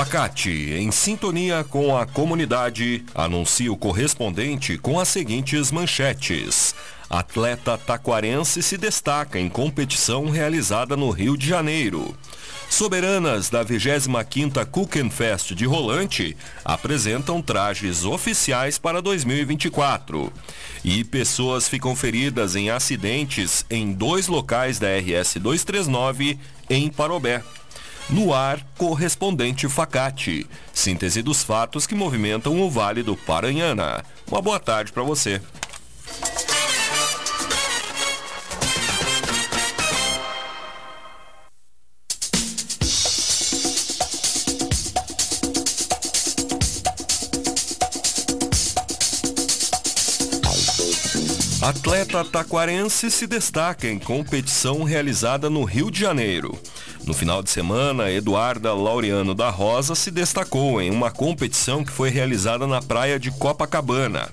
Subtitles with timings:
[0.00, 6.74] Facate, em sintonia com a comunidade, anuncia o correspondente com as seguintes manchetes.
[7.10, 12.16] Atleta taquarense se destaca em competição realizada no Rio de Janeiro.
[12.70, 20.32] Soberanas da 25ª Cookenfest de Rolante apresentam trajes oficiais para 2024.
[20.82, 26.38] E pessoas ficam feridas em acidentes em dois locais da RS 239
[26.70, 27.42] em Parobé.
[28.12, 30.44] No ar, correspondente Facate.
[30.74, 34.04] Síntese dos fatos que movimentam o Vale do Paranhana.
[34.26, 35.40] Uma boa tarde para você.
[51.62, 56.58] Atleta taquarense se destaca em competição realizada no Rio de Janeiro.
[57.06, 62.10] No final de semana, Eduarda Laureano da Rosa se destacou em uma competição que foi
[62.10, 64.28] realizada na praia de Copacabana.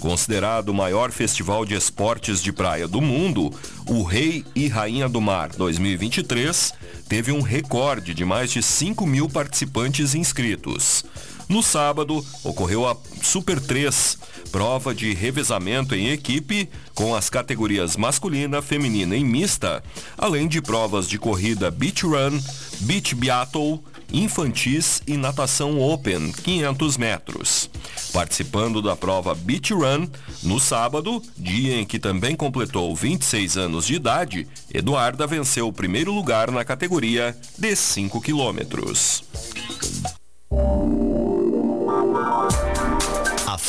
[0.00, 3.52] Considerado o maior festival de esportes de praia do mundo,
[3.86, 6.74] o Rei e Rainha do Mar 2023
[7.08, 11.04] teve um recorde de mais de 5 mil participantes inscritos.
[11.48, 14.18] No sábado, ocorreu a Super 3,
[14.50, 19.82] prova de revezamento em equipe com as categorias masculina, feminina e mista,
[20.18, 22.40] além de provas de corrida beach run,
[22.80, 23.78] beach biathlon,
[24.12, 27.70] infantis e natação open 500 metros.
[28.12, 30.08] Participando da prova Beach Run,
[30.42, 36.12] no sábado, dia em que também completou 26 anos de idade, Eduarda venceu o primeiro
[36.12, 39.22] lugar na categoria de 5 quilômetros.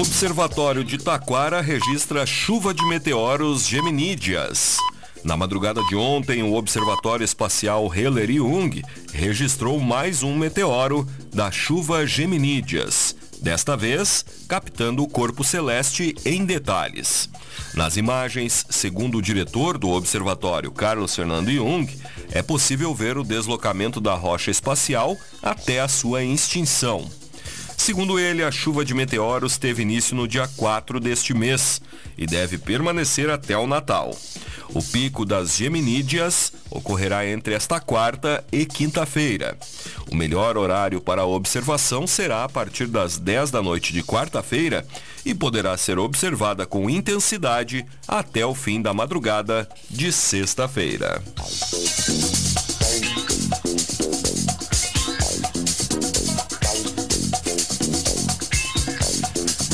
[0.00, 4.78] Observatório de Taquara registra chuva de meteoros geminídeas.
[5.22, 13.14] Na madrugada de ontem, o Observatório Espacial Heller-Jung registrou mais um meteoro da chuva geminídeas,
[13.42, 17.28] desta vez captando o corpo celeste em detalhes.
[17.74, 21.86] Nas imagens, segundo o diretor do observatório, Carlos Fernando Jung,
[22.32, 27.19] é possível ver o deslocamento da rocha espacial até a sua extinção.
[27.80, 31.80] Segundo ele, a chuva de meteoros teve início no dia 4 deste mês
[32.16, 34.14] e deve permanecer até o Natal.
[34.74, 39.56] O pico das Geminídeas ocorrerá entre esta quarta e quinta-feira.
[40.12, 44.86] O melhor horário para a observação será a partir das 10 da noite de quarta-feira
[45.24, 51.22] e poderá ser observada com intensidade até o fim da madrugada de sexta-feira.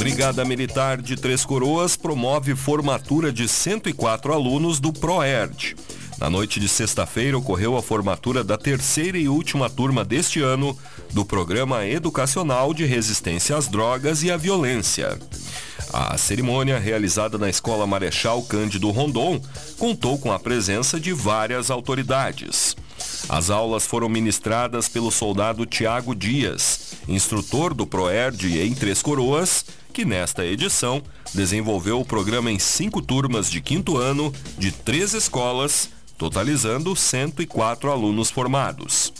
[0.07, 5.75] Brigada Militar de Três Coroas promove formatura de 104 alunos do ProERD.
[6.21, 10.79] Na noite de sexta-feira ocorreu a formatura da terceira e última turma deste ano
[11.13, 15.19] do Programa Educacional de Resistência às Drogas e à Violência.
[15.93, 19.41] A cerimônia, realizada na Escola Marechal Cândido Rondon,
[19.77, 22.77] contou com a presença de várias autoridades.
[23.29, 29.65] As aulas foram ministradas pelo soldado Tiago Dias, instrutor do ProERD em Três Coroas,
[29.97, 31.03] que nesta edição
[31.33, 38.31] desenvolveu o programa em cinco turmas de quinto ano de três escolas, totalizando 104 alunos
[38.31, 39.11] formados.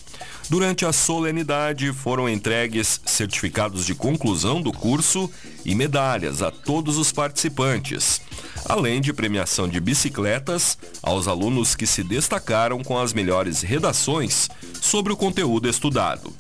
[0.51, 5.31] Durante a solenidade foram entregues certificados de conclusão do curso
[5.65, 8.21] e medalhas a todos os participantes,
[8.67, 14.51] além de premiação de bicicletas aos alunos que se destacaram com as melhores redações
[14.83, 16.35] sobre o conteúdo estudado.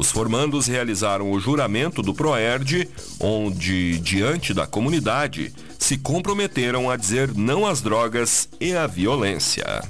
[0.00, 2.88] Os formandos realizaram o juramento do ProERD,
[3.20, 9.82] onde, diante da comunidade, se comprometeram a dizer não às drogas e à violência.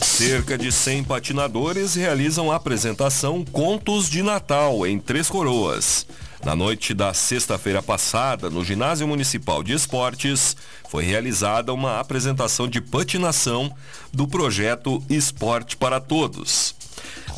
[0.00, 5.99] Cerca de 100 patinadores realizam a apresentação Contos de Natal em Três Coroas.
[6.42, 10.56] Na noite da sexta-feira passada, no Ginásio Municipal de Esportes,
[10.88, 13.70] foi realizada uma apresentação de patinação
[14.10, 16.74] do projeto Esporte para Todos.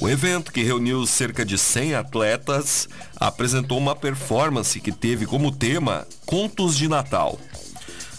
[0.01, 6.07] O evento, que reuniu cerca de 100 atletas, apresentou uma performance que teve como tema
[6.25, 7.39] Contos de Natal.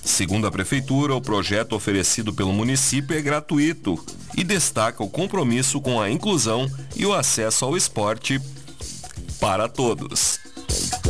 [0.03, 3.97] Segundo a Prefeitura, o projeto oferecido pelo município é gratuito
[4.35, 8.39] e destaca o compromisso com a inclusão e o acesso ao esporte
[9.39, 10.39] para todos.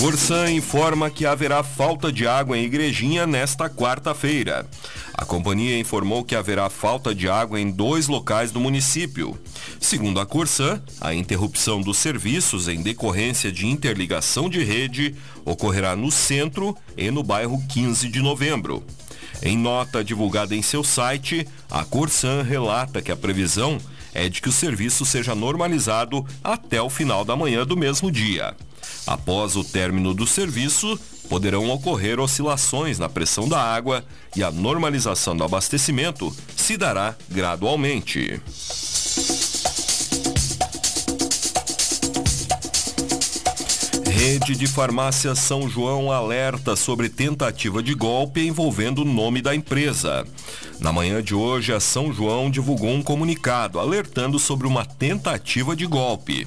[0.00, 4.66] Corsan informa que haverá falta de água em Igrejinha nesta quarta-feira.
[5.12, 9.38] A companhia informou que haverá falta de água em dois locais do município.
[9.78, 15.14] Segundo a Corsan, a interrupção dos serviços em decorrência de interligação de rede
[15.44, 18.82] ocorrerá no centro e no bairro 15 de novembro.
[19.42, 23.76] Em nota divulgada em seu site, a Corsan relata que a previsão
[24.14, 28.56] é de que o serviço seja normalizado até o final da manhã do mesmo dia.
[29.10, 30.96] Após o término do serviço,
[31.28, 34.04] poderão ocorrer oscilações na pressão da água
[34.36, 38.40] e a normalização do abastecimento se dará gradualmente.
[44.20, 50.26] Rede de Farmácia São João alerta sobre tentativa de golpe envolvendo o nome da empresa.
[50.78, 55.86] Na manhã de hoje, a São João divulgou um comunicado alertando sobre uma tentativa de
[55.86, 56.46] golpe.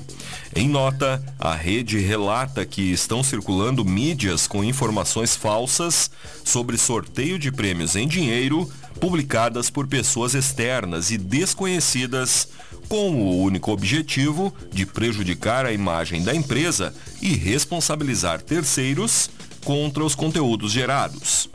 [0.55, 6.11] Em nota, a rede relata que estão circulando mídias com informações falsas
[6.43, 8.69] sobre sorteio de prêmios em dinheiro
[8.99, 12.47] publicadas por pessoas externas e desconhecidas
[12.87, 19.29] com o único objetivo de prejudicar a imagem da empresa e responsabilizar terceiros
[19.63, 21.49] contra os conteúdos gerados.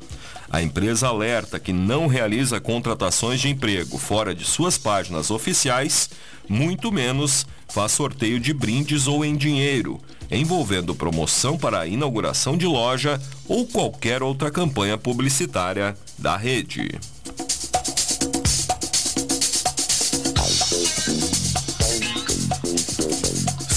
[0.51, 6.09] A empresa alerta que não realiza contratações de emprego fora de suas páginas oficiais,
[6.49, 12.67] muito menos faz sorteio de brindes ou em dinheiro, envolvendo promoção para a inauguração de
[12.67, 16.99] loja ou qualquer outra campanha publicitária da rede.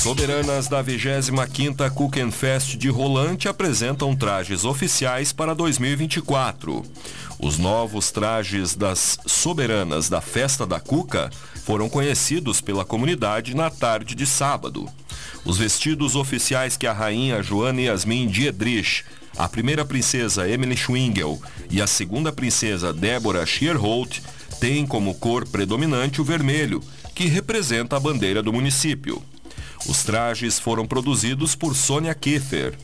[0.01, 6.83] Soberanas da 25ª Cookenfest de Rolante apresentam trajes oficiais para 2024.
[7.38, 11.30] Os novos trajes das soberanas da Festa da Cuca
[11.63, 14.89] foram conhecidos pela comunidade na tarde de sábado.
[15.45, 19.06] Os vestidos oficiais que a rainha Joana Yasmin Diedrich,
[19.38, 21.39] a primeira princesa Emily Schwingel
[21.69, 24.19] e a segunda princesa Débora Schierholt
[24.59, 26.81] têm como cor predominante o vermelho,
[27.13, 29.21] que representa a bandeira do município.
[29.88, 32.78] Os trajes foram produzidos por Sônia Kiefer.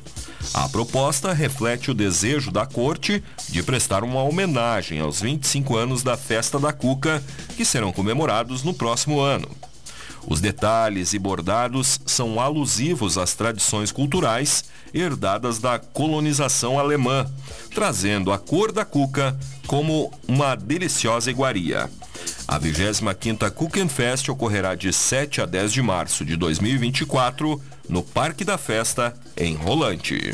[0.53, 6.15] A proposta reflete o desejo da corte de prestar uma homenagem aos 25 anos da
[6.17, 7.23] Festa da Cuca,
[7.55, 9.49] que serão comemorados no próximo ano.
[10.27, 17.25] Os detalhes e bordados são alusivos às tradições culturais herdadas da colonização alemã,
[17.73, 21.89] trazendo a cor da cuca como uma deliciosa iguaria.
[22.47, 28.57] A 25ª Kuchenfest ocorrerá de 7 a 10 de março de 2024 no Parque da
[28.57, 30.33] Festa, em Rolante.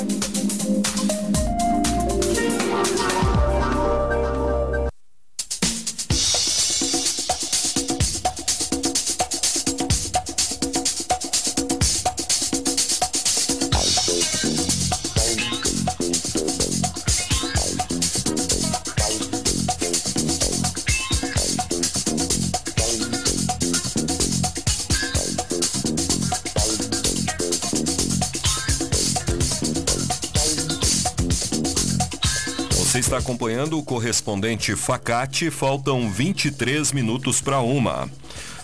[32.88, 38.09] Você está acompanhando o correspondente Facate, faltam 23 minutos para uma.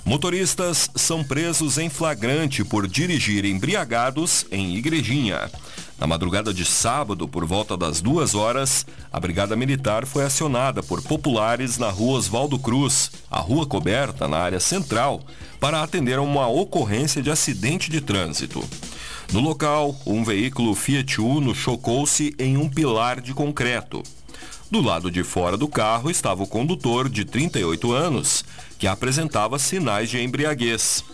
[0.03, 5.51] Motoristas são presos em flagrante por dirigir embriagados em Igrejinha.
[5.99, 11.03] Na madrugada de sábado, por volta das duas horas, a Brigada Militar foi acionada por
[11.03, 15.21] populares na rua Oswaldo Cruz, a rua coberta na área central,
[15.61, 18.67] para atender a uma ocorrência de acidente de trânsito.
[19.35, 24.01] No local, um veículo Fiat Uno chocou-se em um pilar de concreto.
[24.71, 28.45] Do lado de fora do carro estava o condutor de 38 anos,
[28.79, 31.05] que apresentava sinais de embriaguez.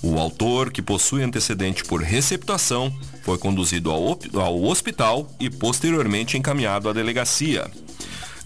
[0.00, 6.88] O autor, que possui antecedente por receptação, foi conduzido ao, ao hospital e posteriormente encaminhado
[6.88, 7.68] à delegacia.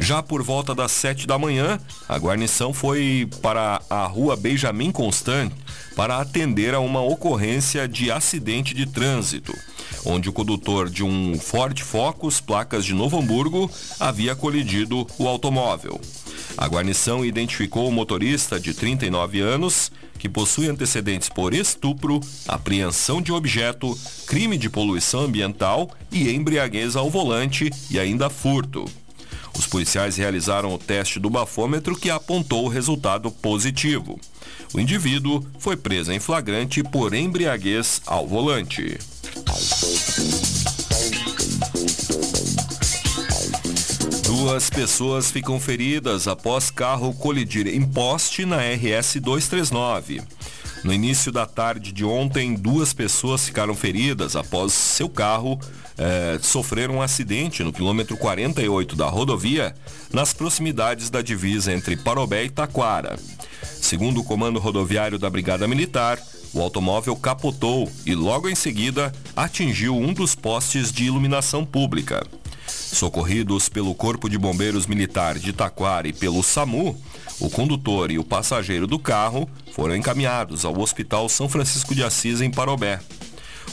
[0.03, 1.79] Já por volta das 7 da manhã,
[2.09, 5.53] a guarnição foi para a rua Benjamin Constant
[5.95, 9.57] para atender a uma ocorrência de acidente de trânsito,
[10.05, 16.01] onde o condutor de um Ford Focus, placas de Novo Hamburgo, havia colidido o automóvel.
[16.57, 22.19] A guarnição identificou o motorista de 39 anos, que possui antecedentes por estupro,
[22.49, 28.85] apreensão de objeto, crime de poluição ambiental e embriaguez ao volante e ainda furto.
[29.59, 34.19] Os policiais realizaram o teste do bafômetro que apontou o resultado positivo.
[34.75, 38.99] O indivíduo foi preso em flagrante por embriaguez ao volante.
[44.25, 50.21] Duas pessoas ficam feridas após carro colidir em poste na RS 239.
[50.85, 55.59] No início da tarde de ontem, duas pessoas ficaram feridas após seu carro
[55.97, 59.75] eh, sofrer um acidente no quilômetro 48 da rodovia,
[60.13, 63.17] nas proximidades da divisa entre Parobé e Taquara.
[63.63, 66.19] Segundo o comando rodoviário da Brigada Militar,
[66.53, 72.27] o automóvel capotou e logo em seguida atingiu um dos postes de iluminação pública.
[72.93, 77.01] Socorridos pelo Corpo de Bombeiros Militar de Taquara e pelo SAMU,
[77.41, 82.41] o condutor e o passageiro do carro foram encaminhados ao Hospital São Francisco de Assis
[82.41, 83.01] em Parobé.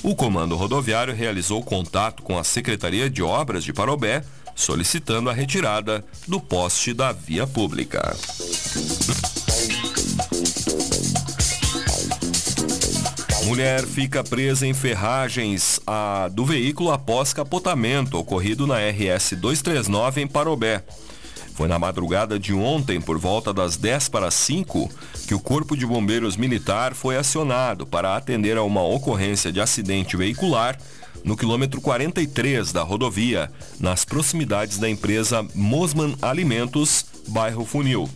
[0.02, 4.24] O comando rodoviário realizou contato com a Secretaria de Obras de Parobé,
[4.56, 8.16] solicitando a retirada do poste da via pública.
[13.50, 20.28] Mulher fica presa em ferragens a, do veículo após capotamento ocorrido na RS 239 em
[20.28, 20.84] Parobé.
[21.56, 24.88] Foi na madrugada de ontem, por volta das 10 para 5,
[25.28, 30.16] que o Corpo de Bombeiros Militar foi acionado para atender a uma ocorrência de acidente
[30.16, 30.78] veicular
[31.24, 38.08] no quilômetro 43 da rodovia, nas proximidades da empresa Mosman Alimentos, bairro Funil.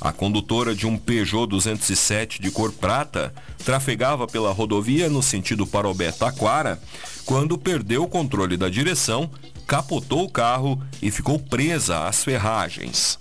[0.00, 6.80] A condutora de um Peugeot 207 de cor prata trafegava pela rodovia no sentido Parobé-Taquara
[7.24, 9.30] quando perdeu o controle da direção,
[9.66, 13.18] capotou o carro e ficou presa às ferragens.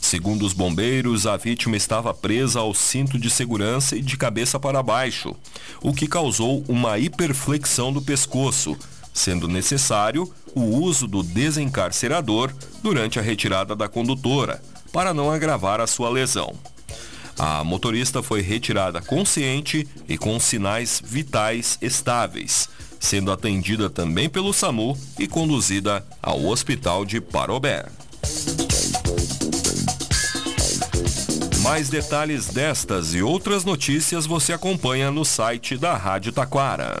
[0.00, 4.82] Segundo os bombeiros, a vítima estava presa ao cinto de segurança e de cabeça para
[4.82, 5.34] baixo,
[5.82, 8.76] o que causou uma hiperflexão do pescoço,
[9.12, 15.86] sendo necessário o uso do desencarcerador durante a retirada da condutora, para não agravar a
[15.86, 16.54] sua lesão.
[17.38, 22.68] A motorista foi retirada consciente e com sinais vitais estáveis,
[22.98, 27.86] sendo atendida também pelo SAMU e conduzida ao hospital de Parobé.
[31.62, 37.00] Mais detalhes destas e outras notícias você acompanha no site da Rádio Taquara.